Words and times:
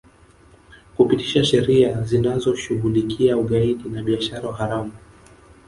Kupitisha 0.95 1.43
sheria 1.43 2.01
zinazoshughulikia 2.03 3.37
ugaidi 3.37 3.89
na 3.89 4.03
biashara 4.03 4.51
haramu 4.53 4.91